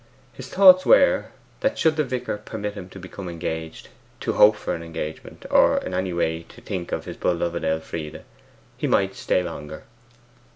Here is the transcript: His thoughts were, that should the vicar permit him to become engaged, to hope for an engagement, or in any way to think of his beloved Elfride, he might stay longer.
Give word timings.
His 0.33 0.49
thoughts 0.49 0.83
were, 0.83 1.27
that 1.59 1.77
should 1.77 1.95
the 1.95 2.03
vicar 2.03 2.37
permit 2.39 2.73
him 2.73 2.89
to 2.89 2.97
become 2.97 3.29
engaged, 3.29 3.89
to 4.21 4.33
hope 4.33 4.55
for 4.55 4.73
an 4.73 4.81
engagement, 4.81 5.45
or 5.51 5.77
in 5.77 5.93
any 5.93 6.11
way 6.11 6.41
to 6.49 6.59
think 6.59 6.91
of 6.91 7.05
his 7.05 7.17
beloved 7.17 7.63
Elfride, 7.63 8.23
he 8.77 8.87
might 8.87 9.13
stay 9.13 9.43
longer. 9.43 9.83